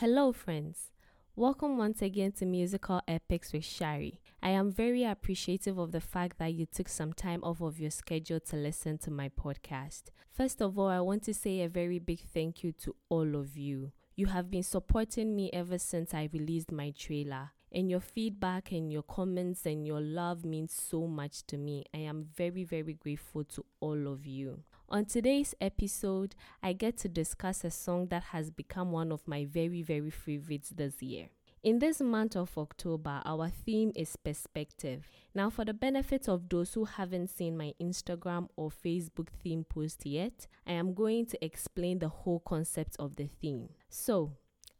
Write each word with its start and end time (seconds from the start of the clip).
Hello, 0.00 0.32
friends. 0.32 0.92
Welcome 1.36 1.76
once 1.76 2.00
again 2.00 2.32
to 2.38 2.46
Musical 2.46 3.02
Epics 3.06 3.52
with 3.52 3.66
Shari. 3.66 4.22
I 4.42 4.48
am 4.48 4.72
very 4.72 5.04
appreciative 5.04 5.76
of 5.76 5.92
the 5.92 6.00
fact 6.00 6.38
that 6.38 6.54
you 6.54 6.64
took 6.64 6.88
some 6.88 7.12
time 7.12 7.44
off 7.44 7.60
of 7.60 7.78
your 7.78 7.90
schedule 7.90 8.40
to 8.40 8.56
listen 8.56 8.96
to 8.96 9.10
my 9.10 9.28
podcast. 9.28 10.04
First 10.32 10.62
of 10.62 10.78
all, 10.78 10.88
I 10.88 11.00
want 11.00 11.22
to 11.24 11.34
say 11.34 11.60
a 11.60 11.68
very 11.68 11.98
big 11.98 12.20
thank 12.32 12.64
you 12.64 12.72
to 12.82 12.96
all 13.10 13.36
of 13.36 13.58
you. 13.58 13.92
You 14.16 14.24
have 14.28 14.50
been 14.50 14.62
supporting 14.62 15.36
me 15.36 15.50
ever 15.52 15.76
since 15.76 16.14
I 16.14 16.30
released 16.32 16.72
my 16.72 16.94
trailer. 16.98 17.50
And 17.70 17.90
your 17.90 18.00
feedback 18.00 18.72
and 18.72 18.90
your 18.90 19.02
comments 19.02 19.66
and 19.66 19.86
your 19.86 20.00
love 20.00 20.46
means 20.46 20.72
so 20.72 21.06
much 21.08 21.46
to 21.48 21.58
me. 21.58 21.84
I 21.92 21.98
am 21.98 22.26
very, 22.34 22.64
very 22.64 22.94
grateful 22.94 23.44
to 23.44 23.66
all 23.80 24.08
of 24.10 24.26
you. 24.26 24.62
On 24.92 25.04
today's 25.04 25.54
episode, 25.60 26.34
I 26.64 26.72
get 26.72 26.96
to 26.98 27.08
discuss 27.08 27.62
a 27.62 27.70
song 27.70 28.08
that 28.08 28.24
has 28.24 28.50
become 28.50 28.90
one 28.90 29.12
of 29.12 29.20
my 29.28 29.44
very, 29.44 29.82
very 29.82 30.10
favorites 30.10 30.70
this 30.70 31.00
year. 31.00 31.28
In 31.62 31.78
this 31.78 32.00
month 32.00 32.34
of 32.34 32.58
October, 32.58 33.22
our 33.24 33.50
theme 33.50 33.92
is 33.94 34.16
perspective. 34.16 35.06
Now, 35.32 35.48
for 35.48 35.64
the 35.64 35.74
benefit 35.74 36.28
of 36.28 36.48
those 36.48 36.74
who 36.74 36.86
haven't 36.86 37.28
seen 37.28 37.56
my 37.56 37.72
Instagram 37.80 38.48
or 38.56 38.70
Facebook 38.70 39.28
theme 39.28 39.62
post 39.62 40.04
yet, 40.04 40.48
I 40.66 40.72
am 40.72 40.92
going 40.92 41.26
to 41.26 41.44
explain 41.44 42.00
the 42.00 42.08
whole 42.08 42.40
concept 42.40 42.96
of 42.98 43.14
the 43.14 43.28
theme. 43.28 43.68
So, 43.88 44.32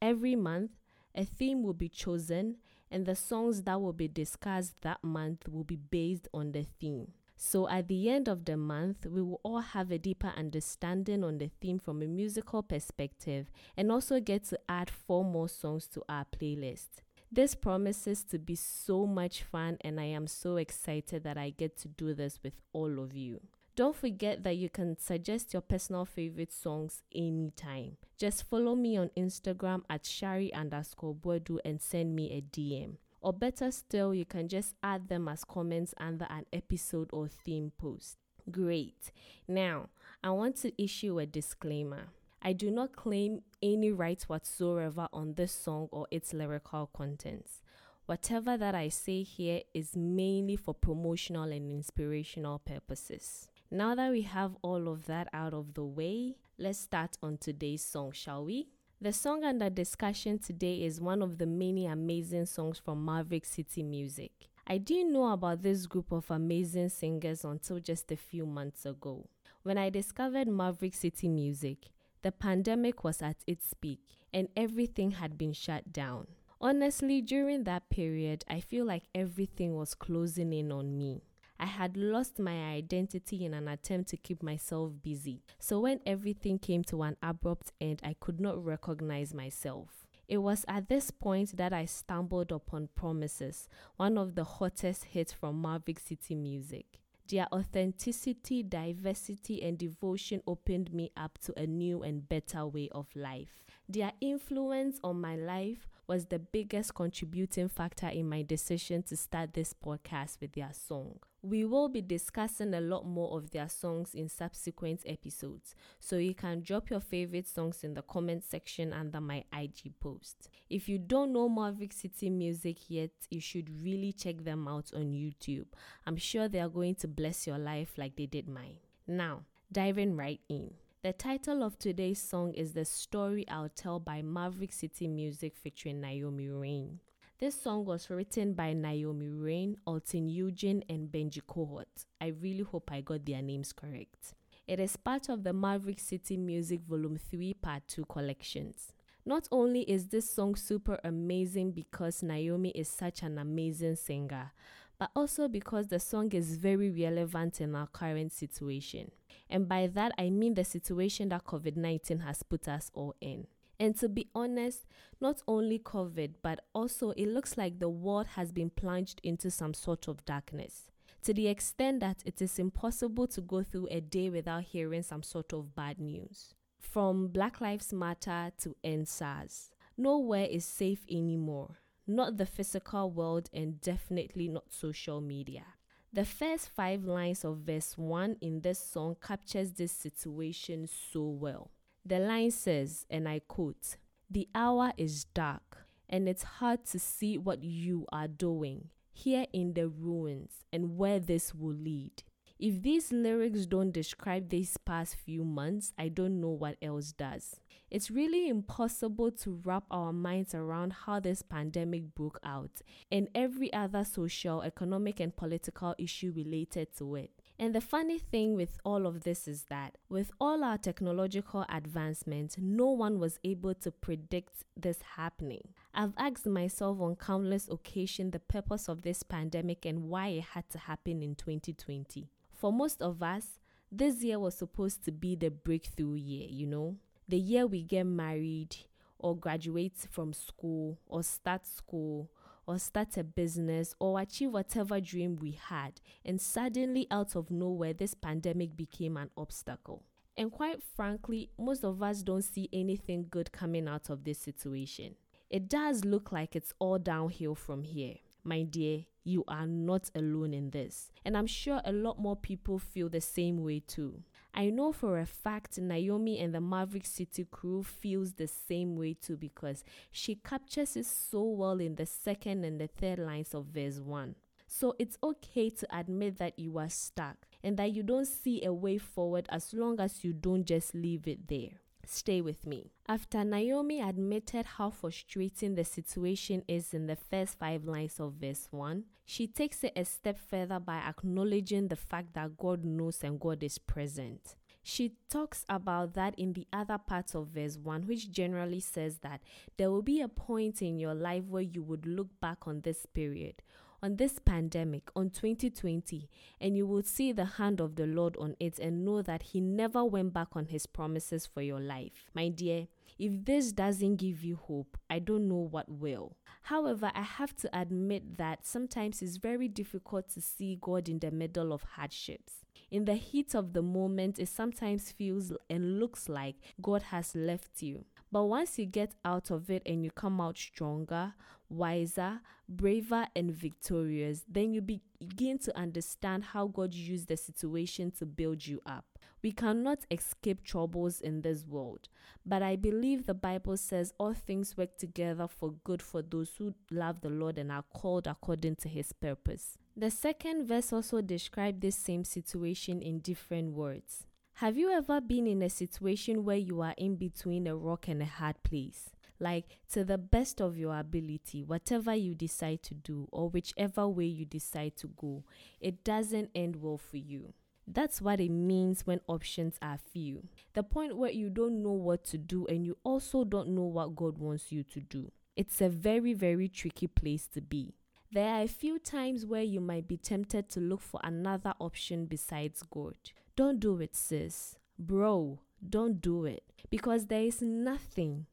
every 0.02 0.34
month, 0.34 0.72
a 1.14 1.24
theme 1.24 1.62
will 1.62 1.72
be 1.72 1.89
chosen, 1.89 2.56
and 2.91 3.06
the 3.06 3.14
songs 3.14 3.62
that 3.62 3.80
will 3.80 3.92
be 3.92 4.08
discussed 4.08 4.74
that 4.83 5.05
month 5.05 5.48
will 5.48 5.62
be 5.62 5.77
based 5.77 6.27
on 6.34 6.50
the 6.50 6.67
theme. 6.80 7.12
So, 7.42 7.66
at 7.70 7.88
the 7.88 8.10
end 8.10 8.28
of 8.28 8.44
the 8.44 8.58
month, 8.58 9.06
we 9.06 9.22
will 9.22 9.41
all 9.42 9.60
have 9.60 9.91
a 9.91 9.96
deeper 9.96 10.30
understanding 10.36 11.24
on 11.24 11.38
the 11.38 11.50
theme 11.58 11.78
from 11.78 12.02
a 12.02 12.06
musical 12.06 12.62
perspective 12.62 13.50
and 13.78 13.91
also 13.91 14.20
get 14.20 14.44
to 14.44 14.60
add 14.69 14.91
four 14.91 15.24
more 15.24 15.48
songs 15.48 15.86
to 15.94 16.02
our 16.06 16.27
playlist. 16.27 17.00
This 17.33 17.55
promises 17.55 18.22
to 18.24 18.38
be 18.38 18.56
so 18.56 19.06
much 19.06 19.42
fun, 19.42 19.78
and 19.80 19.98
I 19.98 20.05
am 20.05 20.27
so 20.27 20.58
excited 20.58 21.24
that 21.24 21.38
I 21.38 21.48
get 21.48 21.78
to 21.78 21.88
do 21.88 22.12
this 22.12 22.38
with 22.44 22.61
all 22.74 23.02
of 23.02 23.16
you. 23.16 23.41
Don't 23.74 23.96
forget 23.96 24.44
that 24.44 24.58
you 24.58 24.68
can 24.68 24.98
suggest 24.98 25.55
your 25.55 25.62
personal 25.62 26.05
favorite 26.05 26.52
songs 26.52 27.02
anytime. 27.14 27.96
Just 28.18 28.50
follow 28.50 28.77
me 28.77 28.98
on 28.98 29.08
Instagram 29.16 29.83
at 29.88 30.05
shari 30.05 30.52
underscore 30.52 31.16
and 31.64 31.80
send 31.80 32.14
me 32.14 32.33
a 32.33 32.42
DM. 32.42 32.96
Or 33.20 33.32
better 33.32 33.70
still, 33.70 34.14
you 34.14 34.24
can 34.24 34.48
just 34.48 34.74
add 34.82 35.08
them 35.08 35.28
as 35.28 35.44
comments 35.44 35.94
under 35.98 36.26
an 36.30 36.46
episode 36.52 37.10
or 37.12 37.28
theme 37.28 37.72
post. 37.78 38.16
Great. 38.50 39.12
Now, 39.46 39.90
I 40.24 40.30
want 40.30 40.56
to 40.56 40.83
issue 40.83 41.18
a 41.18 41.27
disclaimer. 41.27 42.08
I 42.42 42.55
do 42.55 42.70
not 42.70 42.96
claim 42.96 43.42
any 43.62 43.92
rights 43.92 44.28
whatsoever 44.28 45.08
on 45.12 45.34
this 45.34 45.52
song 45.52 45.89
or 45.92 46.06
its 46.11 46.33
lyrical 46.33 46.89
contents. 46.95 47.61
Whatever 48.06 48.56
that 48.56 48.74
I 48.74 48.89
say 48.89 49.22
here 49.22 49.61
is 49.74 49.95
mainly 49.95 50.56
for 50.56 50.74
promotional 50.74 51.52
and 51.52 51.70
inspirational 51.70 52.58
purposes. 52.58 53.46
Now 53.70 53.95
that 53.95 54.11
we 54.11 54.22
have 54.22 54.56
all 54.62 54.89
of 54.89 55.06
that 55.06 55.28
out 55.33 55.55
of 55.55 55.74
the 55.74 55.84
way, 55.84 56.36
let's 56.58 56.78
start 56.78 57.18
on 57.22 57.36
today's 57.36 57.84
song, 57.84 58.12
shall 58.12 58.45
we? 58.46 58.68
The 59.02 59.14
song 59.14 59.44
under 59.44 59.70
discussion 59.70 60.38
today 60.38 60.84
is 60.84 61.00
one 61.00 61.22
of 61.22 61.38
the 61.38 61.46
many 61.46 61.86
amazing 61.86 62.44
songs 62.44 62.78
from 62.78 63.02
Maverick 63.02 63.46
City 63.46 63.83
Music. 63.83 64.30
I 64.66 64.77
didn't 64.77 65.14
know 65.14 65.33
about 65.33 65.62
this 65.62 65.86
group 65.86 66.12
of 66.12 66.30
amazing 66.30 66.90
singers 66.90 67.42
until 67.42 67.80
just 67.80 68.12
a 68.12 68.16
few 68.16 68.44
months 68.44 68.84
ago. 68.84 69.27
When 69.62 69.78
I 69.78 69.89
discovered 69.89 70.48
Maverick 70.48 70.92
City 70.92 71.28
Music, 71.28 71.78
the 72.20 72.30
pandemic 72.30 73.02
was 73.02 73.22
at 73.22 73.39
its 73.46 73.72
peak 73.72 74.00
and 74.34 74.48
everything 74.55 75.12
had 75.12 75.39
been 75.39 75.55
shut 75.55 75.94
down. 75.94 76.27
Honestly, 76.60 77.22
during 77.22 77.64
that 77.64 77.89
period, 77.89 78.44
I 78.50 78.60
feel 78.60 78.84
like 78.84 79.05
everything 79.14 79.77
was 79.77 79.94
closing 79.94 80.52
in 80.52 80.70
on 80.70 80.98
me. 80.98 81.22
I 81.60 81.66
had 81.66 81.94
lost 81.94 82.38
my 82.38 82.72
identity 82.72 83.44
in 83.44 83.52
an 83.52 83.68
attempt 83.68 84.08
to 84.10 84.16
keep 84.16 84.42
myself 84.42 84.92
busy. 85.02 85.42
So 85.58 85.80
when 85.80 86.00
everything 86.06 86.58
came 86.58 86.82
to 86.84 87.02
an 87.02 87.18
abrupt 87.22 87.72
end, 87.78 88.00
I 88.02 88.16
could 88.18 88.40
not 88.40 88.64
recognize 88.64 89.34
myself. 89.34 90.06
It 90.26 90.38
was 90.38 90.64
at 90.68 90.88
this 90.88 91.10
point 91.10 91.58
that 91.58 91.74
I 91.74 91.84
stumbled 91.84 92.50
upon 92.50 92.88
Promises, 92.94 93.68
one 93.96 94.16
of 94.16 94.36
the 94.36 94.44
hottest 94.44 95.04
hits 95.04 95.34
from 95.34 95.60
Maverick 95.60 95.98
City 95.98 96.34
Music. 96.34 96.86
Their 97.28 97.46
authenticity, 97.52 98.62
diversity, 98.62 99.62
and 99.62 99.77
devotion 99.77 100.42
opened 100.46 100.94
me 100.94 101.12
up 101.14 101.38
to 101.44 101.52
a 101.58 101.66
new 101.66 102.02
and 102.02 102.27
better 102.27 102.66
way 102.66 102.88
of 102.90 103.06
life. 103.14 103.64
Their 103.86 104.12
influence 104.20 104.98
on 105.04 105.20
my 105.20 105.36
life 105.36 105.88
was 106.10 106.26
the 106.26 106.40
biggest 106.40 106.92
contributing 106.92 107.68
factor 107.68 108.08
in 108.08 108.28
my 108.28 108.42
decision 108.42 109.00
to 109.00 109.16
start 109.16 109.54
this 109.54 109.72
podcast 109.72 110.40
with 110.40 110.50
their 110.54 110.72
song. 110.72 111.14
We 111.40 111.64
will 111.64 111.88
be 111.88 112.02
discussing 112.02 112.74
a 112.74 112.80
lot 112.80 113.06
more 113.06 113.38
of 113.38 113.52
their 113.52 113.68
songs 113.68 114.12
in 114.12 114.28
subsequent 114.28 115.02
episodes, 115.06 115.76
so 116.00 116.16
you 116.16 116.34
can 116.34 116.62
drop 116.62 116.90
your 116.90 116.98
favorite 116.98 117.46
songs 117.46 117.84
in 117.84 117.94
the 117.94 118.02
comment 118.02 118.42
section 118.42 118.92
under 118.92 119.20
my 119.20 119.44
IG 119.56 119.92
post. 120.00 120.48
If 120.68 120.88
you 120.88 120.98
don't 120.98 121.32
know 121.32 121.48
Maverick 121.48 121.92
City 121.92 122.28
Music 122.28 122.78
yet, 122.88 123.12
you 123.30 123.40
should 123.40 123.70
really 123.80 124.12
check 124.12 124.42
them 124.42 124.66
out 124.66 124.90
on 124.92 125.12
YouTube. 125.12 125.66
I'm 126.08 126.16
sure 126.16 126.48
they 126.48 126.58
are 126.58 126.68
going 126.68 126.96
to 126.96 127.06
bless 127.06 127.46
your 127.46 127.58
life 127.58 127.92
like 127.96 128.16
they 128.16 128.26
did 128.26 128.48
mine. 128.48 128.78
Now, 129.06 129.42
diving 129.70 130.16
right 130.16 130.40
in. 130.48 130.72
The 131.02 131.14
title 131.14 131.62
of 131.62 131.78
today's 131.78 132.20
song 132.20 132.52
is 132.52 132.75
The 132.75 132.84
Story 132.84 133.49
I'll 133.49 133.70
Tell 133.70 133.99
by 133.99 134.20
Maverick 134.20 134.70
City 134.70 135.08
Music 135.08 135.56
featuring 135.56 135.99
Naomi 135.99 136.50
Raine. 136.50 137.00
This 137.38 137.58
song 137.58 137.87
was 137.87 138.11
written 138.11 138.52
by 138.52 138.75
Naomi 138.75 139.31
Raine, 139.31 139.78
Alton 139.87 140.28
Eugene, 140.28 140.84
and 140.90 141.10
Benji 141.10 141.40
Cowart. 141.40 142.05
I 142.20 142.34
really 142.43 142.64
hope 142.64 142.93
I 142.93 143.00
got 143.00 143.25
their 143.25 143.40
names 143.40 143.72
correct. 143.72 144.34
It 144.69 144.78
is 144.78 144.99
part 144.99 145.31
of 145.31 145.43
the 145.43 145.55
Maverick 145.55 146.00
City 146.00 146.37
Music 146.37 146.82
Volume 146.82 147.16
3 147.16 147.55
Part 147.55 147.84
2 147.88 148.05
collections. 148.05 148.93
Not 149.25 149.49
only 149.50 149.90
is 149.90 150.08
this 150.08 150.31
song 150.31 150.55
super 150.55 151.00
amazing 151.02 151.72
because 151.72 152.22
Naomi 152.22 152.72
is 152.72 152.90
such 152.90 153.22
an 153.22 153.38
amazing 153.38 153.96
singer, 153.96 154.52
but 155.00 155.11
also 155.16 155.49
because 155.49 155.88
the 155.88 155.99
song 155.99 156.31
is 156.32 156.58
very 156.58 156.90
relevant 156.90 157.58
in 157.58 157.75
our 157.75 157.87
current 157.87 158.34
situation. 158.34 159.11
And 159.49 159.66
by 159.66 159.87
that, 159.94 160.12
I 160.19 160.28
mean 160.28 160.52
the 160.52 160.62
situation 160.62 161.31
that 161.31 161.46
COVID 161.46 161.75
19 161.75 162.19
has 162.19 162.43
put 162.43 162.69
us 162.69 162.90
all 162.93 163.16
in. 163.19 163.46
And 163.81 163.99
to 163.99 164.10
be 164.10 164.28
honest, 164.34 164.84
not 165.19 165.40
only 165.49 165.78
COVID, 165.78 166.34
but 166.43 166.60
also 166.75 167.12
it 167.12 167.28
looks 167.28 167.56
like 167.56 167.78
the 167.78 167.88
world 167.88 168.26
has 168.36 168.52
been 168.52 168.69
plunged 168.69 169.22
into 169.25 169.50
some 169.50 169.72
sort 169.72 170.06
of 170.06 170.22
darkness. 170.26 170.90
To 171.22 171.32
the 171.32 171.48
extent 171.48 172.00
that 172.00 172.22
it 172.26 172.42
is 172.42 172.58
impossible 172.58 173.26
to 173.28 173.40
go 173.40 173.62
through 173.62 173.88
a 173.90 174.02
day 174.02 174.28
without 174.28 174.64
hearing 174.64 175.02
some 175.02 175.22
sort 175.22 175.54
of 175.54 175.75
bad 175.75 175.98
news. 175.98 176.52
From 176.78 177.28
Black 177.28 177.62
Lives 177.62 177.90
Matter 177.94 178.52
to 178.60 178.76
EndSARS, 178.84 179.70
nowhere 179.96 180.44
is 180.44 180.66
safe 180.66 181.06
anymore 181.10 181.76
not 182.10 182.36
the 182.36 182.46
physical 182.46 183.10
world, 183.10 183.48
and 183.52 183.80
definitely 183.80 184.48
not 184.48 184.72
social 184.72 185.20
media. 185.20 185.64
The 186.12 186.24
first 186.24 186.68
five 186.68 187.04
lines 187.04 187.44
of 187.44 187.58
verse 187.58 187.96
1 187.96 188.36
in 188.40 188.62
this 188.62 188.78
song 188.78 189.16
captures 189.20 189.72
this 189.72 189.92
situation 189.92 190.88
so 190.88 191.22
well. 191.22 191.70
The 192.04 192.18
line 192.18 192.50
says, 192.50 193.06
and 193.08 193.28
I 193.28 193.40
quote, 193.46 193.96
The 194.28 194.48
hour 194.54 194.92
is 194.96 195.24
dark, 195.24 195.86
and 196.08 196.28
it's 196.28 196.42
hard 196.42 196.84
to 196.86 196.98
see 196.98 197.38
what 197.38 197.62
you 197.62 198.06
are 198.10 198.26
doing 198.26 198.88
here 199.12 199.46
in 199.52 199.74
the 199.74 199.88
ruins 199.88 200.64
and 200.72 200.96
where 200.96 201.20
this 201.20 201.54
will 201.54 201.74
lead. 201.74 202.24
If 202.62 202.82
these 202.82 203.10
lyrics 203.10 203.64
don't 203.64 203.90
describe 203.90 204.50
these 204.50 204.76
past 204.76 205.16
few 205.16 205.44
months, 205.44 205.94
I 205.98 206.08
don't 206.08 206.42
know 206.42 206.50
what 206.50 206.76
else 206.82 207.10
does. 207.12 207.58
It's 207.90 208.10
really 208.10 208.50
impossible 208.50 209.30
to 209.30 209.62
wrap 209.64 209.84
our 209.90 210.12
minds 210.12 210.54
around 210.54 210.92
how 210.92 211.20
this 211.20 211.40
pandemic 211.40 212.14
broke 212.14 212.38
out 212.44 212.82
and 213.10 213.28
every 213.34 213.72
other 213.72 214.04
social, 214.04 214.60
economic, 214.60 215.20
and 215.20 215.34
political 215.34 215.94
issue 215.98 216.34
related 216.36 216.94
to 216.98 217.14
it. 217.14 217.30
And 217.58 217.74
the 217.74 217.80
funny 217.80 218.18
thing 218.18 218.56
with 218.56 218.76
all 218.84 219.06
of 219.06 219.22
this 219.22 219.48
is 219.48 219.64
that 219.70 219.96
with 220.10 220.30
all 220.38 220.62
our 220.62 220.76
technological 220.76 221.64
advancement, 221.70 222.56
no 222.58 222.90
one 222.90 223.18
was 223.18 223.38
able 223.42 223.72
to 223.76 223.90
predict 223.90 224.66
this 224.76 224.98
happening. 225.16 225.68
I've 225.94 226.12
asked 226.18 226.44
myself 226.44 227.00
on 227.00 227.16
countless 227.16 227.70
occasions 227.70 228.32
the 228.32 228.38
purpose 228.38 228.86
of 228.86 229.00
this 229.00 229.22
pandemic 229.22 229.86
and 229.86 230.10
why 230.10 230.28
it 230.28 230.44
had 230.52 230.68
to 230.70 230.78
happen 230.78 231.22
in 231.22 231.36
2020. 231.36 232.28
For 232.60 232.70
most 232.70 233.00
of 233.00 233.22
us, 233.22 233.58
this 233.90 234.22
year 234.22 234.38
was 234.38 234.54
supposed 234.54 235.02
to 235.06 235.12
be 235.12 235.34
the 235.34 235.50
breakthrough 235.50 236.16
year, 236.16 236.46
you 236.46 236.66
know, 236.66 236.96
the 237.26 237.38
year 237.38 237.66
we 237.66 237.82
get 237.82 238.04
married 238.04 238.76
or 239.18 239.34
graduate 239.34 239.96
from 240.10 240.34
school 240.34 240.98
or 241.06 241.22
start 241.22 241.66
school 241.66 242.30
or 242.66 242.78
start 242.78 243.16
a 243.16 243.24
business 243.24 243.94
or 243.98 244.20
achieve 244.20 244.50
whatever 244.50 245.00
dream 245.00 245.36
we 245.36 245.52
had. 245.52 246.02
And 246.22 246.38
suddenly, 246.38 247.06
out 247.10 247.34
of 247.34 247.50
nowhere, 247.50 247.94
this 247.94 248.12
pandemic 248.12 248.76
became 248.76 249.16
an 249.16 249.30
obstacle. 249.38 250.02
And 250.36 250.52
quite 250.52 250.82
frankly, 250.82 251.48
most 251.58 251.82
of 251.82 252.02
us 252.02 252.22
don't 252.22 252.44
see 252.44 252.68
anything 252.74 253.28
good 253.30 253.52
coming 253.52 253.88
out 253.88 254.10
of 254.10 254.24
this 254.24 254.38
situation. 254.38 255.14
It 255.48 255.70
does 255.70 256.04
look 256.04 256.30
like 256.30 256.54
it's 256.54 256.74
all 256.78 256.98
downhill 256.98 257.54
from 257.54 257.84
here. 257.84 258.16
My 258.42 258.62
dear, 258.62 259.04
you 259.25 259.44
are 259.48 259.66
not 259.66 260.10
alone 260.14 260.54
in 260.54 260.70
this. 260.70 261.10
And 261.25 261.37
I'm 261.37 261.46
sure 261.46 261.81
a 261.84 261.92
lot 261.92 262.19
more 262.19 262.37
people 262.37 262.78
feel 262.78 263.08
the 263.08 263.20
same 263.20 263.62
way 263.62 263.81
too. 263.81 264.22
I 264.54 264.70
know 264.70 264.92
for 264.92 265.19
a 265.19 265.26
fact 265.26 265.78
Naomi 265.78 266.38
and 266.38 266.54
the 266.54 266.60
Maverick 266.60 267.06
City 267.06 267.46
crew 267.50 267.82
feels 267.82 268.32
the 268.32 268.48
same 268.48 268.96
way 268.96 269.14
too 269.14 269.37
because 269.37 269.84
she 270.10 270.34
captures 270.34 270.96
it 270.96 271.06
so 271.06 271.42
well 271.44 271.81
in 271.81 271.94
the 271.94 272.06
second 272.06 272.64
and 272.64 272.81
the 272.81 272.88
third 272.88 273.19
lines 273.19 273.54
of 273.54 273.66
verse 273.66 274.00
1. 274.00 274.34
So 274.66 274.94
it's 274.98 275.19
okay 275.22 275.70
to 275.70 275.96
admit 275.96 276.38
that 276.38 276.58
you 276.58 276.78
are 276.78 276.88
stuck 276.88 277.37
and 277.62 277.76
that 277.76 277.92
you 277.92 278.02
don't 278.02 278.26
see 278.26 278.64
a 278.64 278.72
way 278.72 278.98
forward 278.98 279.46
as 279.50 279.75
long 279.75 280.00
as 280.00 280.22
you 280.25 280.32
don't 280.32 280.64
just 280.64 280.94
leave 280.94 281.26
it 281.26 281.48
there. 281.48 281.79
Stay 282.12 282.40
with 282.40 282.66
me. 282.66 282.90
After 283.08 283.44
Naomi 283.44 284.00
admitted 284.00 284.66
how 284.66 284.90
frustrating 284.90 285.76
the 285.76 285.84
situation 285.84 286.64
is 286.66 286.92
in 286.92 287.06
the 287.06 287.14
first 287.14 287.56
five 287.56 287.84
lines 287.84 288.18
of 288.18 288.32
verse 288.32 288.66
1, 288.72 289.04
she 289.24 289.46
takes 289.46 289.84
it 289.84 289.92
a 289.94 290.04
step 290.04 290.36
further 290.36 290.80
by 290.80 290.96
acknowledging 290.96 291.86
the 291.86 291.94
fact 291.94 292.34
that 292.34 292.56
God 292.56 292.84
knows 292.84 293.22
and 293.22 293.38
God 293.38 293.62
is 293.62 293.78
present. 293.78 294.56
She 294.82 295.12
talks 295.28 295.64
about 295.68 296.14
that 296.14 296.34
in 296.36 296.52
the 296.54 296.66
other 296.72 296.98
parts 296.98 297.36
of 297.36 297.46
verse 297.54 297.76
1, 297.76 298.08
which 298.08 298.32
generally 298.32 298.80
says 298.80 299.18
that 299.18 299.40
there 299.76 299.92
will 299.92 300.02
be 300.02 300.20
a 300.20 300.26
point 300.26 300.82
in 300.82 300.98
your 300.98 301.14
life 301.14 301.44
where 301.44 301.62
you 301.62 301.84
would 301.84 302.06
look 302.06 302.40
back 302.40 302.66
on 302.66 302.80
this 302.80 303.06
period 303.06 303.62
on 304.02 304.17
this 304.17 304.38
pandemic, 304.38 305.11
on 305.14 305.31
2020, 305.31 306.29
and 306.61 306.76
you 306.76 306.87
will 306.87 307.02
see 307.02 307.32
the 307.32 307.44
hand 307.44 307.81
of 307.81 307.97
the 307.97 308.06
Lord 308.06 308.37
on 308.38 308.56
it 308.58 308.79
and 308.79 309.05
know 309.05 309.23
that 309.23 309.43
He 309.43 309.61
never 309.61 310.05
went 310.05 310.32
back 310.32 310.49
on 310.52 310.67
His 310.67 310.87
promises 310.87 311.47
for 311.47 311.62
your 311.62 311.81
life. 311.81 312.12
My 312.35 312.49
dear, 312.49 312.87
if 313.19 313.44
this 313.44 313.73
doesn't 313.73 314.17
give 314.17 314.43
you 314.43 314.56
hope, 314.56 314.97
I 315.11 315.19
don't 315.19 315.49
know 315.49 315.69
what 315.70 315.91
will. 315.91 316.37
However, 316.62 317.12
I 317.14 317.23
have 317.23 317.55
to 317.56 317.79
admit 317.79 318.38
that 318.38 318.64
sometimes 318.64 319.20
it's 319.20 319.37
very 319.37 319.69
difficult 319.69 320.29
to 320.31 320.41
see 320.41 320.79
God 320.81 321.08
in 321.08 321.19
the 321.19 321.31
middle 321.31 321.73
of 321.73 321.82
hardships. 321.82 322.64
In 322.91 323.05
the 323.05 323.14
heat 323.14 323.55
of 323.55 323.73
the 323.73 323.82
moment, 323.82 324.38
it 324.38 324.49
sometimes 324.49 325.12
feels 325.12 325.52
and 325.69 326.00
looks 326.00 326.29
like 326.29 326.56
God 326.81 327.02
has 327.02 327.35
left 327.35 327.82
you. 327.82 328.05
But 328.32 328.44
once 328.44 328.79
you 328.79 328.87
get 328.87 329.14
out 329.25 329.50
of 329.50 329.70
it 329.70 329.82
and 329.85 330.05
you 330.05 330.11
come 330.11 330.41
out 330.41 330.56
stronger, 330.56 331.35
wiser, 331.70 332.40
braver, 332.69 333.26
and 333.34 333.52
victorious, 333.52 334.44
then 334.49 334.72
you 334.72 334.82
begin 334.82 335.58
to 335.58 335.76
understand 335.78 336.44
how 336.44 336.67
God 336.67 336.93
used 336.93 337.28
the 337.28 337.37
situation 337.37 338.11
to 338.19 338.26
build 338.26 338.67
you 338.67 338.81
up. 338.84 339.05
We 339.43 339.52
cannot 339.52 340.00
escape 340.11 340.62
troubles 340.62 341.20
in 341.20 341.40
this 341.40 341.64
world, 341.67 342.08
but 342.44 342.62
I 342.62 342.76
believe 342.76 343.25
the 343.25 343.32
Bible 343.34 343.78
says 343.78 344.12
all 344.19 344.34
things 344.34 344.76
work 344.76 344.99
together 344.99 345.49
for 345.49 345.75
good 345.84 346.02
for 346.02 346.20
those 346.20 346.50
who 346.58 346.75
love 346.90 347.22
the 347.22 347.31
Lord 347.31 347.56
and 347.56 347.73
are 347.73 347.84
called 347.94 348.26
according 348.26 348.76
to 348.76 348.88
his 348.88 349.12
purpose. 349.12 349.78
The 349.96 350.11
second 350.11 350.66
verse 350.66 350.93
also 350.93 351.23
describes 351.23 351.81
this 351.81 351.96
same 351.96 352.25
situation 352.25 353.00
in 353.00 353.20
different 353.20 353.73
words. 353.73 354.26
Have 354.55 354.76
you 354.76 354.90
ever 354.90 355.23
been 355.23 355.46
in 355.46 355.62
a 355.62 355.70
situation 355.70 356.44
where 356.44 356.56
you 356.56 356.82
are 356.82 356.94
in 356.99 357.16
between 357.16 357.66
a 357.66 357.75
rock 357.75 358.08
and 358.08 358.20
a 358.20 358.26
hard 358.26 358.62
place? 358.62 359.08
Like, 359.40 359.64
to 359.92 360.04
the 360.04 360.19
best 360.19 360.60
of 360.60 360.76
your 360.76 360.98
ability, 360.98 361.64
whatever 361.64 362.14
you 362.14 362.34
decide 362.34 362.82
to 362.84 362.94
do 362.94 363.26
or 363.32 363.48
whichever 363.48 364.06
way 364.06 364.26
you 364.26 364.44
decide 364.44 364.96
to 364.96 365.08
go, 365.08 365.44
it 365.81 366.04
doesn't 366.04 366.50
end 366.54 366.76
well 366.76 366.98
for 366.98 367.16
you. 367.16 367.54
That's 367.87 368.20
what 368.20 368.38
it 368.38 368.50
means 368.50 369.06
when 369.06 369.20
options 369.26 369.76
are 369.82 369.98
few. 369.98 370.44
The 370.75 370.82
point 370.82 371.16
where 371.16 371.31
you 371.31 371.48
don't 371.48 371.82
know 371.82 371.92
what 371.92 372.22
to 372.26 372.38
do 372.38 372.66
and 372.66 372.84
you 372.87 372.98
also 373.02 373.44
don't 373.44 373.70
know 373.70 373.87
what 373.87 374.14
God 374.14 374.38
wants 374.38 374.70
you 374.70 374.84
to 374.84 375.00
do. 375.00 375.32
It's 375.56 375.81
a 375.81 375.88
very, 375.88 376.32
very 376.32 376.69
tricky 376.69 377.06
place 377.08 377.46
to 377.48 377.60
be. 377.60 377.94
There 378.32 378.48
are 378.48 378.62
a 378.62 378.69
few 378.69 379.00
times 379.00 379.44
where 379.44 379.62
you 379.62 379.81
might 379.81 380.06
be 380.06 380.16
tempted 380.16 380.69
to 380.70 380.81
look 380.81 381.00
for 381.00 381.19
another 381.25 381.75
option 381.81 382.26
besides 382.26 382.84
God. 382.88 383.14
Don't 383.56 383.81
do 383.81 384.00
it, 384.00 384.14
sis. 384.14 384.76
Bro, 384.98 385.58
don't 385.88 386.20
do 386.20 386.44
it. 386.44 386.62
Because 386.90 387.26
there 387.26 387.42
is 387.42 387.60
nothing, 387.60 388.46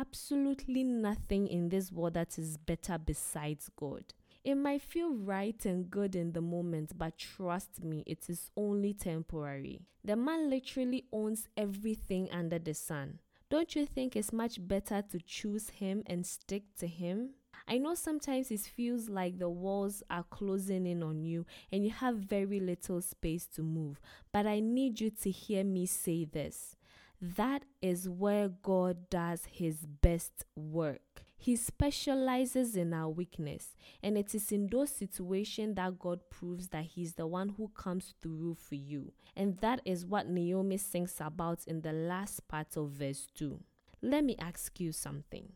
absolutely 0.00 0.82
nothing 0.82 1.46
in 1.46 1.68
this 1.68 1.92
world 1.92 2.14
that 2.14 2.38
is 2.38 2.56
better 2.56 2.96
besides 2.96 3.70
God. 3.76 4.02
It 4.42 4.54
might 4.54 4.80
feel 4.80 5.12
right 5.12 5.62
and 5.66 5.90
good 5.90 6.16
in 6.16 6.32
the 6.32 6.40
moment, 6.40 6.96
but 6.96 7.18
trust 7.18 7.84
me, 7.84 8.02
it 8.06 8.30
is 8.30 8.50
only 8.56 8.94
temporary. 8.94 9.82
The 10.02 10.16
man 10.16 10.48
literally 10.48 11.04
owns 11.12 11.48
everything 11.54 12.30
under 12.32 12.58
the 12.58 12.72
sun. 12.72 13.18
Don't 13.50 13.76
you 13.76 13.84
think 13.84 14.16
it's 14.16 14.32
much 14.32 14.66
better 14.66 15.02
to 15.02 15.18
choose 15.18 15.68
him 15.68 16.02
and 16.06 16.24
stick 16.24 16.62
to 16.78 16.86
him? 16.86 17.34
I 17.68 17.76
know 17.76 17.94
sometimes 17.94 18.50
it 18.50 18.60
feels 18.60 19.10
like 19.10 19.38
the 19.38 19.50
walls 19.50 20.02
are 20.08 20.24
closing 20.24 20.86
in 20.86 21.02
on 21.02 21.24
you 21.24 21.44
and 21.70 21.84
you 21.84 21.90
have 21.90 22.16
very 22.16 22.58
little 22.58 23.02
space 23.02 23.46
to 23.48 23.62
move, 23.62 24.00
but 24.32 24.46
I 24.46 24.60
need 24.60 25.00
you 25.00 25.10
to 25.10 25.30
hear 25.30 25.62
me 25.62 25.84
say 25.84 26.24
this. 26.24 26.76
That 27.20 27.64
is 27.82 28.08
where 28.08 28.48
God 28.48 29.10
does 29.10 29.46
his 29.50 29.86
best 29.86 30.44
work. 30.56 31.24
He 31.42 31.56
specializes 31.56 32.76
in 32.76 32.92
our 32.92 33.08
weakness, 33.08 33.74
and 34.02 34.18
it 34.18 34.34
is 34.34 34.52
in 34.52 34.66
those 34.66 34.90
situations 34.90 35.76
that 35.76 35.98
God 35.98 36.20
proves 36.28 36.68
that 36.68 36.84
He's 36.84 37.14
the 37.14 37.26
one 37.26 37.54
who 37.56 37.68
comes 37.68 38.12
through 38.20 38.58
for 38.60 38.74
you. 38.74 39.14
And 39.34 39.56
that 39.62 39.80
is 39.86 40.04
what 40.04 40.28
Naomi 40.28 40.76
sings 40.76 41.16
about 41.18 41.60
in 41.66 41.80
the 41.80 41.94
last 41.94 42.46
part 42.46 42.76
of 42.76 42.90
verse 42.90 43.26
2. 43.34 43.58
Let 44.02 44.22
me 44.22 44.36
ask 44.38 44.78
you 44.80 44.92
something. 44.92 45.52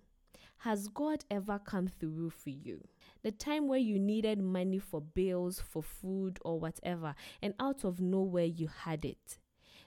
Has 0.60 0.88
God 0.88 1.26
ever 1.30 1.58
come 1.58 1.88
through 1.88 2.30
for 2.30 2.48
you? 2.48 2.88
The 3.22 3.32
time 3.32 3.68
where 3.68 3.78
you 3.78 3.98
needed 3.98 4.40
money 4.40 4.78
for 4.78 5.02
bills, 5.02 5.60
for 5.60 5.82
food, 5.82 6.38
or 6.46 6.58
whatever, 6.58 7.14
and 7.42 7.52
out 7.60 7.84
of 7.84 8.00
nowhere 8.00 8.46
you 8.46 8.68
had 8.68 9.04
it. 9.04 9.36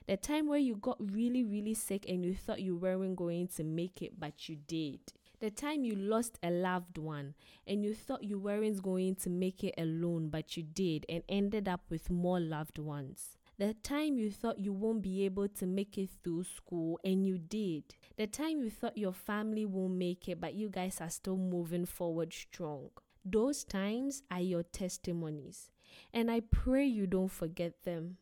The 0.08 0.16
time 0.16 0.48
where 0.48 0.58
you 0.58 0.74
got 0.74 0.96
really, 1.12 1.44
really 1.44 1.74
sick 1.74 2.08
and 2.08 2.24
you 2.24 2.34
thought 2.34 2.62
you 2.62 2.76
weren't 2.76 3.14
going 3.14 3.46
to 3.56 3.62
make 3.62 4.00
it, 4.00 4.18
but 4.18 4.48
you 4.48 4.56
did. 4.56 5.00
The 5.38 5.50
time 5.50 5.84
you 5.84 5.96
lost 5.96 6.38
a 6.42 6.50
loved 6.50 6.96
one 6.96 7.34
and 7.66 7.84
you 7.84 7.92
thought 7.92 8.24
you 8.24 8.38
weren't 8.38 8.82
going 8.82 9.16
to 9.16 9.28
make 9.28 9.62
it 9.62 9.74
alone, 9.76 10.30
but 10.30 10.56
you 10.56 10.62
did 10.62 11.04
and 11.10 11.22
ended 11.28 11.68
up 11.68 11.82
with 11.90 12.08
more 12.08 12.40
loved 12.40 12.78
ones. 12.78 13.36
The 13.58 13.74
time 13.74 14.16
you 14.16 14.30
thought 14.30 14.58
you 14.58 14.72
won't 14.72 15.02
be 15.02 15.26
able 15.26 15.46
to 15.46 15.66
make 15.66 15.98
it 15.98 16.08
through 16.24 16.44
school 16.44 16.98
and 17.04 17.26
you 17.26 17.36
did. 17.36 17.94
The 18.16 18.26
time 18.26 18.62
you 18.62 18.70
thought 18.70 18.96
your 18.96 19.12
family 19.12 19.66
won't 19.66 19.92
make 19.92 20.26
it, 20.26 20.40
but 20.40 20.54
you 20.54 20.70
guys 20.70 21.02
are 21.02 21.10
still 21.10 21.36
moving 21.36 21.84
forward 21.84 22.32
strong. 22.32 22.88
Those 23.26 23.62
times 23.62 24.22
are 24.30 24.40
your 24.40 24.62
testimonies. 24.62 25.68
And 26.14 26.30
I 26.30 26.40
pray 26.40 26.86
you 26.86 27.06
don't 27.06 27.30
forget 27.30 27.82
them. 27.84 28.16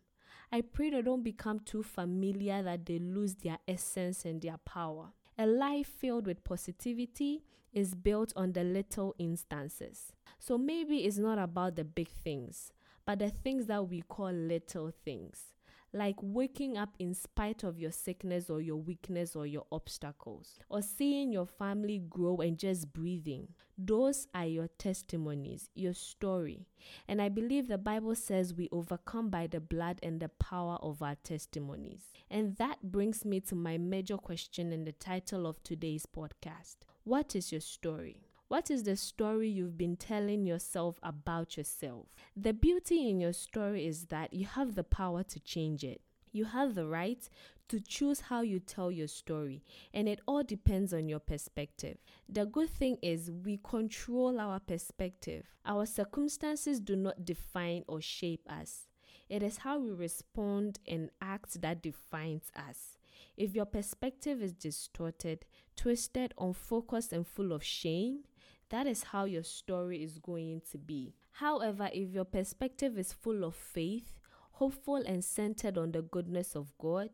I 0.53 0.61
pray 0.61 0.91
they 0.91 1.03
don't 1.03 1.23
become 1.23 1.61
too 1.61 1.83
familiar 1.83 2.63
that 2.63 2.87
they 2.87 2.99
lose 2.99 3.35
their 3.35 3.59
essence 3.67 4.25
and 4.25 4.41
their 4.41 4.59
power. 4.59 5.09
A 5.39 5.47
life 5.47 5.89
filled 5.89 6.27
with 6.27 6.45
positivity 6.45 7.43
is 7.73 7.95
built 7.95 8.33
on 8.37 8.53
the 8.53 8.65
little 8.65 9.15
instances. 9.19 10.13
So 10.39 10.57
maybe 10.57 10.99
it's 11.05 11.19
not 11.19 11.39
about 11.39 11.77
the 11.77 11.85
big 11.85 12.09
things, 12.09 12.73
but 13.05 13.19
the 13.19 13.31
things 13.31 13.67
that 13.67 13.89
we 13.89 14.03
call 14.03 14.33
little 14.33 14.93
things, 15.05 15.53
like 15.97 16.17
waking 16.21 16.77
up 16.77 16.91
in 16.99 17.15
spite 17.15 17.65
of 17.65 17.79
your 17.79 17.91
sickness 17.91 18.51
or 18.51 18.61
your 18.61 18.77
weakness 18.77 19.35
or 19.35 19.47
your 19.47 19.67
obstacles, 19.73 20.59
or 20.69 20.83
seeing 20.83 21.33
your 21.33 21.47
family 21.47 22.03
grow 22.11 22.37
and 22.37 22.59
just 22.59 22.93
breathing. 22.93 23.49
Those 23.79 24.27
are 24.35 24.47
your 24.47 24.69
testimonies, 24.79 25.71
your 25.75 25.95
story. 25.95 26.67
And 27.09 27.21
I 27.21 27.29
believe 27.31 27.69
the 27.69 27.79
Bible 27.79 28.15
says 28.15 28.55
we 28.55 28.69
overcome 28.73 29.31
by 29.31 29.47
the 29.47 29.61
blood 29.61 29.99
and 30.03 30.21
the 30.21 30.29
power 30.29 30.77
of 30.83 31.03
our 31.03 31.17
testimonies. 31.23 32.13
And 32.31 32.57
that 32.57 32.91
brings 32.93 33.25
me 33.25 33.41
to 33.41 33.55
my 33.55 33.79
major 33.79 34.17
question 34.17 34.73
in 34.73 34.85
the 34.85 34.93
title 34.93 35.47
of 35.47 35.63
today's 35.63 36.07
podcast 36.07 36.77
What 37.05 37.35
is 37.35 37.53
your 37.53 37.61
story? 37.63 38.27
What 38.49 38.71
is 38.71 38.85
the 38.85 38.97
story 38.97 39.49
you've 39.49 39.77
been 39.77 39.97
telling 39.97 40.47
yourself 40.47 41.01
about 41.03 41.57
yourself? 41.57 42.07
The 42.37 42.53
beauty 42.53 43.11
in 43.11 43.19
your 43.19 43.33
story 43.33 43.85
is 43.85 44.05
that 44.07 44.33
you 44.33 44.47
have 44.47 44.77
the 44.77 44.85
power 44.85 45.25
to 45.25 45.41
change 45.41 45.83
it. 45.83 46.01
You 46.31 46.45
have 46.45 46.77
the 46.77 46.87
right 46.87 47.29
to 47.69 47.81
choose 47.81 48.21
how 48.21 48.43
you 48.43 48.61
tell 48.61 48.93
your 48.93 49.09
story, 49.09 49.65
and 49.93 50.09
it 50.09 50.21
all 50.29 50.45
depends 50.45 50.95
on 50.95 51.09
your 51.09 51.19
perspective. 51.19 51.99
The 52.29 52.47
good 52.47 52.71
thing 52.71 52.99
is, 53.03 53.33
we 53.33 53.59
control 53.65 54.39
our 54.39 54.61
perspective. 54.61 55.47
Our 55.65 55.85
circumstances 55.85 56.79
do 56.79 56.95
not 56.95 57.25
define 57.25 57.83
or 57.89 58.01
shape 58.01 58.47
us. 58.49 58.87
It 59.29 59.43
is 59.43 59.57
how 59.59 59.81
we 59.81 59.91
respond 59.91 60.79
and 60.87 61.11
act 61.21 61.61
that 61.63 61.83
defines 61.83 62.53
us. 62.55 62.97
If 63.37 63.57
your 63.57 63.67
perspective 63.67 64.41
is 64.41 64.53
distorted, 64.53 65.47
twisted, 65.75 66.33
unfocused, 66.39 67.13
and 67.13 67.27
full 67.27 67.53
of 67.53 67.65
shame, 67.65 68.21
that 68.71 68.87
is 68.87 69.05
how 69.05 69.25
your 69.25 69.43
story 69.43 70.03
is 70.03 70.19
going 70.19 70.63
to 70.71 70.79
be. 70.79 71.15
However, 71.33 71.89
if 71.93 72.11
your 72.13 72.25
perspective 72.25 72.99
is 72.99 73.13
full 73.13 73.45
of 73.45 73.55
faith, 73.55 74.19
hopeful, 74.53 74.97
and 74.97 75.25
centered 75.25 75.79
on 75.79 75.93
the 75.93 76.03
goodness 76.03 76.57
of 76.57 76.77
God, 76.79 77.11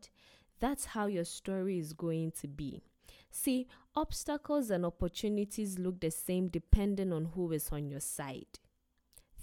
that's 0.59 0.85
how 0.85 1.07
your 1.07 1.25
story 1.25 1.77
is 1.77 1.93
going 1.93 2.31
to 2.41 2.47
be. 2.47 2.81
See, 3.29 3.67
obstacles 3.95 4.69
and 4.69 4.85
opportunities 4.85 5.77
look 5.77 5.99
the 5.99 6.11
same 6.11 6.47
depending 6.47 7.11
on 7.11 7.25
who 7.33 7.51
is 7.51 7.69
on 7.71 7.89
your 7.89 7.99
side. 7.99 8.59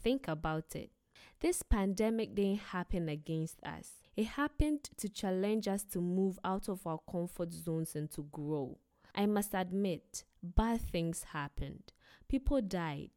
Think 0.03 0.29
about 0.29 0.75
it. 0.75 0.91
This 1.41 1.63
pandemic 1.63 2.35
didn't 2.35 2.61
happen 2.61 3.09
against 3.09 3.63
us. 3.65 3.93
It 4.17 4.27
happened 4.27 4.91
to 4.99 5.09
challenge 5.09 5.69
us 5.69 5.83
to 5.93 6.01
move 6.01 6.39
out 6.45 6.69
of 6.69 6.87
our 6.87 7.01
comfort 7.11 7.53
zones 7.53 7.95
and 7.95 8.11
to 8.13 8.27
grow. 8.31 8.79
I 9.15 9.27
must 9.27 9.55
admit, 9.55 10.25
bad 10.43 10.81
things 10.81 11.25
happened. 11.33 11.93
People 12.31 12.61
died, 12.61 13.11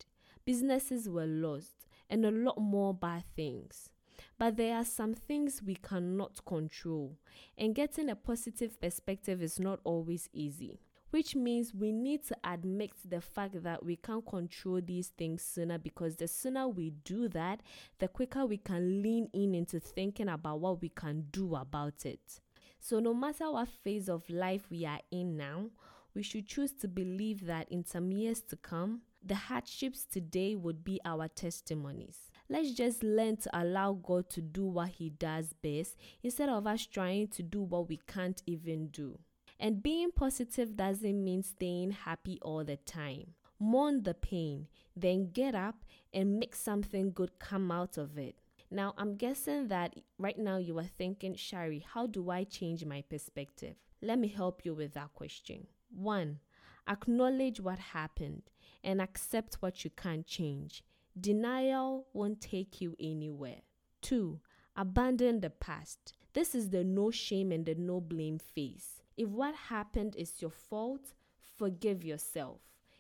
businesses 0.44 1.08
were 1.08 1.28
lost, 1.28 1.86
and 2.10 2.26
a 2.26 2.32
lot 2.32 2.58
more 2.58 2.96
bad 2.96 3.24
things. 3.36 3.92
But 4.40 4.58
there 4.58 4.76
are 4.76 4.84
some 4.84 5.14
things 5.14 5.62
we 5.64 5.76
cannot 5.76 6.44
control, 6.48 7.20
and 7.56 7.76
getting 7.76 8.10
a 8.10 8.16
positive 8.16 8.82
perspective 8.82 9.44
is 9.44 9.60
not 9.60 9.82
always 9.84 10.30
easy 10.34 10.80
which 11.12 11.36
means 11.36 11.76
we 11.76 11.92
need 11.92 12.26
to 12.26 12.36
admit 12.44 12.90
the 13.08 13.22
fact 13.22 13.62
that 13.62 13.86
we 13.86 13.96
can't 13.96 14.26
control 14.26 14.82
these 14.84 15.10
things 15.10 15.44
sooner 15.44 15.78
because 15.78 16.16
the 16.16 16.28
sooner 16.28 16.68
we 16.68 16.90
do 16.90 17.28
that, 17.28 17.60
the 18.00 18.08
quicker 18.08 18.48
we 18.48 18.58
can 18.58 19.04
lean 19.04 19.30
in 19.32 19.54
into 19.54 19.80
thinking 19.80 20.28
about 20.28 20.60
what 20.60 20.82
we 20.82 20.90
can 20.90 21.28
do 21.30 21.54
about 21.54 22.04
it. 22.04 22.40
So, 22.80 23.00
no 23.00 23.14
matter 23.14 23.52
what 23.52 23.70
phase 23.70 24.10
of 24.10 24.28
life 24.28 24.66
we 24.72 24.88
are 24.88 25.02
in 25.12 25.38
now, 25.38 25.68
we 26.16 26.24
should 26.24 26.48
choose 26.48 26.72
to 26.74 26.88
believe 26.88 27.46
that 27.46 27.72
in 27.72 27.86
some 27.86 28.12
years 28.12 28.42
to 28.42 28.56
come, 28.56 29.02
the 29.26 29.36
hardships 29.36 30.06
today 30.06 30.56
would 30.56 30.84
be 30.84 31.00
our 31.06 31.28
testimonies. 31.28 32.30
Let's 32.50 32.74
just 32.74 33.04
learn 33.04 33.38
to 33.38 33.50
allow 33.60 33.94
God 33.94 34.30
to 34.32 34.42
do 34.42 34.66
what 34.66 34.90
He 34.90 35.10
does 35.10 35.54
best 35.54 35.96
instead 36.22 36.50
of 36.50 36.68
us 36.68 36.86
trying 36.86 37.30
to 37.30 37.44
do 37.44 37.62
what 37.62 37.88
we 37.88 38.00
can't 38.06 38.42
even 38.46 38.88
do. 38.88 39.20
And 39.60 39.82
being 39.82 40.12
positive 40.12 40.76
doesn't 40.76 41.24
mean 41.24 41.42
staying 41.42 41.92
happy 41.92 42.38
all 42.42 42.64
the 42.64 42.78
time. 42.78 43.34
Mourn 43.60 44.04
the 44.04 44.14
pain, 44.14 44.68
then 44.96 45.32
get 45.32 45.56
up 45.56 45.86
and 46.14 46.38
make 46.38 46.56
something 46.56 47.12
good 47.12 47.40
come 47.40 47.72
out 47.72 47.98
of 47.98 48.18
it. 48.18 48.36
Now, 48.70 48.94
I'm 48.98 49.16
guessing 49.16 49.68
that 49.70 49.96
right 50.18 50.38
now 50.38 50.58
you 50.58 50.78
are 50.80 50.90
thinking, 50.98 51.36
Shari, 51.36 51.86
how 51.94 52.08
do 52.08 52.30
I 52.30 52.44
change 52.44 52.84
my 52.84 53.04
perspective? 53.10 53.76
Let 54.02 54.20
me 54.20 54.28
help 54.28 54.66
you 54.66 54.74
with 54.74 54.94
that 54.96 55.14
question. 55.14 55.68
One, 55.96 56.40
acknowledge 56.88 57.60
what 57.60 57.80
happened 57.80 58.44
and 58.84 59.02
accept 59.02 59.56
what 59.56 59.84
you 59.84 59.92
can't 59.92 60.26
change. 60.26 60.84
Denial 61.20 62.08
won't 62.14 62.42
take 62.42 62.82
you 62.82 62.96
anywhere. 63.00 63.62
Two, 64.02 64.40
abandon 64.76 65.40
the 65.40 65.50
past. 65.50 66.14
This 66.34 66.56
is 66.56 66.70
the 66.70 66.84
no 66.84 67.12
shame 67.12 67.52
and 67.52 67.66
the 67.66 67.76
no 67.76 68.02
blame 68.02 68.40
phase. 68.40 69.02
If 69.16 69.30
what 69.30 69.54
happened 69.56 70.16
is 70.16 70.42
your 70.42 70.52
fault, 70.52 71.14
forgive 71.58 72.04
yourself. 72.04 72.60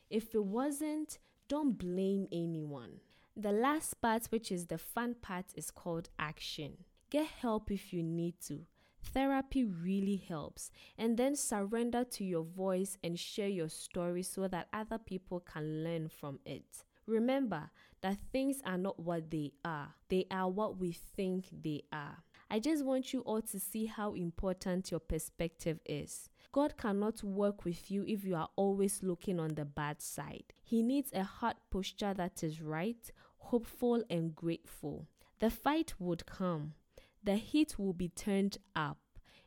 If 0.09 0.35
it 0.35 0.43
wasn't, 0.43 1.17
don't 1.47 1.77
blame 1.77 2.27
anyone. 2.31 2.99
The 3.35 3.51
last 3.51 3.99
part, 3.99 4.27
which 4.27 4.51
is 4.51 4.67
the 4.67 4.77
fun 4.77 5.15
part, 5.19 5.45
is 5.55 5.71
called 5.71 6.09
action. 6.19 6.77
Get 7.09 7.25
help 7.25 7.71
if 7.71 7.91
you 7.91 8.03
need 8.03 8.35
to. 8.47 8.65
Therapy 9.03 9.63
really 9.63 10.15
helps. 10.15 10.71
And 10.97 11.17
then 11.17 11.35
surrender 11.35 12.03
to 12.03 12.23
your 12.23 12.43
voice 12.43 12.97
and 13.03 13.19
share 13.19 13.49
your 13.49 13.69
story 13.69 14.23
so 14.23 14.47
that 14.47 14.67
other 14.73 14.97
people 14.97 15.39
can 15.41 15.83
learn 15.83 16.09
from 16.09 16.39
it. 16.45 16.83
Remember 17.05 17.69
that 18.01 18.17
things 18.31 18.61
are 18.65 18.77
not 18.77 18.99
what 18.99 19.29
they 19.29 19.51
are, 19.65 19.93
they 20.09 20.25
are 20.31 20.49
what 20.49 20.77
we 20.77 20.91
think 20.91 21.45
they 21.51 21.83
are. 21.91 22.23
I 22.49 22.59
just 22.59 22.85
want 22.85 23.13
you 23.13 23.21
all 23.21 23.41
to 23.41 23.59
see 23.59 23.87
how 23.87 24.13
important 24.13 24.91
your 24.91 24.99
perspective 24.99 25.79
is. 25.85 26.29
God 26.51 26.77
cannot 26.77 27.23
work 27.23 27.65
with 27.65 27.89
you 27.89 28.05
if 28.07 28.23
you 28.23 28.35
are 28.35 28.49
always 28.55 29.01
looking 29.01 29.39
on 29.39 29.55
the 29.55 29.65
bad 29.65 30.01
side. 30.01 30.53
He 30.61 30.83
needs 30.83 31.11
a 31.13 31.23
heart 31.23 31.57
posture 31.71 32.13
that 32.13 32.43
is 32.43 32.61
right, 32.61 33.09
hopeful, 33.37 34.03
and 34.09 34.35
grateful. 34.35 35.07
The 35.39 35.49
fight 35.49 35.95
would 35.97 36.25
come, 36.27 36.73
the 37.23 37.35
heat 37.35 37.79
will 37.79 37.93
be 37.93 38.09
turned 38.09 38.57
up, 38.75 38.97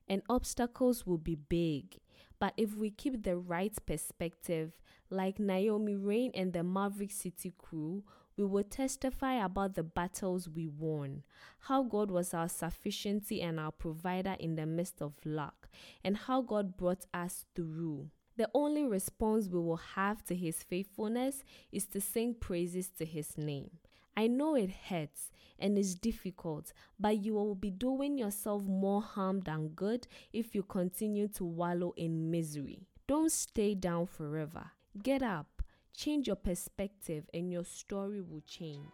and 0.08 0.22
obstacles 0.28 1.06
will 1.06 1.18
be 1.18 1.34
big. 1.34 1.98
But 2.38 2.54
if 2.56 2.74
we 2.74 2.90
keep 2.90 3.22
the 3.22 3.36
right 3.36 3.74
perspective, 3.86 4.72
like 5.10 5.38
Naomi 5.38 5.94
Raine 5.94 6.32
and 6.34 6.52
the 6.52 6.62
Maverick 6.62 7.12
City 7.12 7.52
crew, 7.56 8.04
we 8.36 8.44
will 8.44 8.64
testify 8.64 9.42
about 9.42 9.74
the 9.74 9.82
battles 9.82 10.48
we 10.48 10.66
won, 10.66 11.22
how 11.60 11.82
God 11.82 12.10
was 12.10 12.34
our 12.34 12.48
sufficiency 12.48 13.40
and 13.40 13.58
our 13.58 13.72
provider 13.72 14.36
in 14.38 14.56
the 14.56 14.66
midst 14.66 15.00
of 15.00 15.14
luck, 15.24 15.68
and 16.04 16.16
how 16.16 16.42
God 16.42 16.76
brought 16.76 17.06
us 17.14 17.46
through. 17.54 18.10
The 18.36 18.50
only 18.52 18.84
response 18.84 19.48
we 19.48 19.60
will 19.60 19.80
have 19.94 20.22
to 20.26 20.34
His 20.34 20.62
faithfulness 20.62 21.42
is 21.72 21.86
to 21.86 22.00
sing 22.00 22.34
praises 22.34 22.90
to 22.98 23.06
His 23.06 23.38
name. 23.38 23.70
I 24.16 24.26
know 24.26 24.54
it 24.54 24.70
hurts 24.88 25.30
and 25.58 25.78
is 25.78 25.94
difficult, 25.94 26.72
but 26.98 27.18
you 27.18 27.34
will 27.34 27.54
be 27.54 27.70
doing 27.70 28.18
yourself 28.18 28.64
more 28.64 29.02
harm 29.02 29.40
than 29.40 29.68
good 29.68 30.06
if 30.32 30.54
you 30.54 30.62
continue 30.62 31.28
to 31.28 31.44
wallow 31.44 31.92
in 31.96 32.30
misery. 32.30 32.86
Don't 33.06 33.32
stay 33.32 33.74
down 33.74 34.06
forever. 34.06 34.70
Get 35.02 35.22
up 35.22 35.56
Change 35.96 36.26
your 36.26 36.36
perspective 36.36 37.24
and 37.32 37.50
your 37.50 37.64
story 37.64 38.20
will 38.20 38.42
change. 38.46 38.92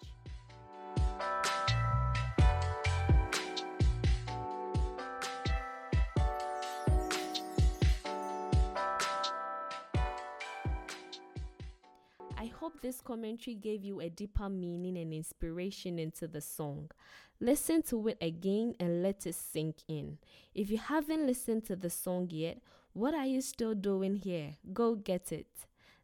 I 12.42 12.46
hope 12.46 12.80
this 12.80 13.00
commentary 13.00 13.54
gave 13.54 13.84
you 13.84 14.00
a 14.00 14.08
deeper 14.08 14.49
meaning 14.49 14.99
and 14.99 15.14
inspiration 15.14 16.00
into 16.00 16.26
the 16.26 16.40
song. 16.40 16.90
Listen 17.38 17.82
to 17.82 18.08
it 18.08 18.18
again 18.20 18.75
and 18.80 19.00
let 19.00 19.28
it 19.28 19.37
sink 19.37 19.76
in. 19.87 20.18
If 20.52 20.68
you 20.68 20.78
haven't 20.78 21.25
listened 21.25 21.66
to 21.66 21.76
the 21.76 21.88
song 21.88 22.26
yet, 22.32 22.58
what 22.94 23.14
are 23.14 23.26
you 23.26 23.42
still 23.42 23.76
doing 23.76 24.16
here? 24.16 24.56
Go 24.72 24.96
get 24.96 25.30
it. 25.30 25.46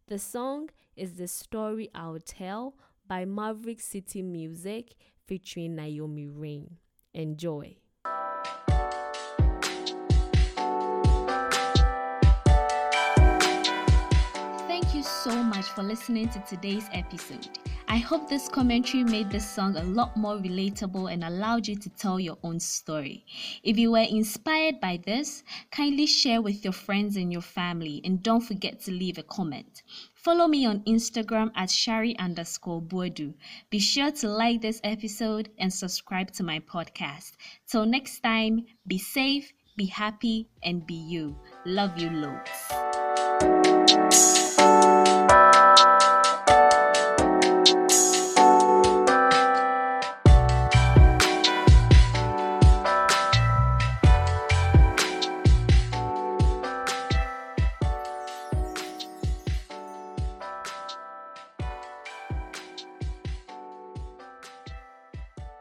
The 0.07 0.21
song 0.21 0.71
is 0.95 1.15
The 1.15 1.27
Story 1.27 1.91
I'll 1.93 2.21
Tell 2.25 2.75
by 3.09 3.25
Maverick 3.25 3.81
City 3.81 4.23
Music 4.23 4.95
featuring 5.27 5.75
Naomi 5.75 6.29
Raine. 6.29 6.77
Enjoy. 7.15 7.75
Much 15.59 15.71
for 15.71 15.83
listening 15.83 16.29
to 16.29 16.39
today's 16.49 16.89
episode. 16.93 17.49
I 17.89 17.97
hope 17.97 18.29
this 18.29 18.49
commentary 18.49 19.03
made 19.03 19.29
this 19.29 19.49
song 19.49 19.75
a 19.75 19.83
lot 19.83 20.17
more 20.17 20.37
relatable 20.37 21.13
and 21.13 21.25
allowed 21.25 21.67
you 21.67 21.75
to 21.75 21.91
tell 21.91 22.21
your 22.21 22.39
own 22.45 22.61
story. 22.61 23.27
If 23.65 23.77
you 23.77 23.91
were 23.91 24.07
inspired 24.09 24.79
by 24.79 25.01
this, 25.05 25.43
kindly 25.73 26.07
share 26.07 26.41
with 26.41 26.63
your 26.63 26.73
friends 26.73 27.17
and 27.17 27.33
your 27.33 27.43
family 27.43 28.01
and 28.05 28.23
don't 28.23 28.41
forget 28.41 28.79
to 28.83 28.93
leave 28.93 29.19
a 29.19 29.25
comment. 29.25 29.83
Follow 30.15 30.47
me 30.47 30.65
on 30.65 30.85
Instagram 30.85 31.51
at 31.57 31.73
shari 31.73 32.17
underscore 32.21 32.81
boadu. 32.81 33.35
Be 33.69 33.81
sure 33.81 34.13
to 34.13 34.29
like 34.29 34.63
this 34.63 34.81
episode 34.85 35.51
and 35.59 35.75
subscribe 35.75 36.31
to 36.35 36.45
my 36.45 36.61
podcast. 36.61 37.33
Till 37.67 37.85
next 37.85 38.21
time, 38.21 38.65
be 38.87 38.99
safe, 38.99 39.53
be 39.77 39.87
happy, 39.87 40.51
and 40.63 40.87
be 40.87 40.95
you. 40.95 41.37
Love 41.65 41.99
you 41.99 42.11
loads. 42.11 42.88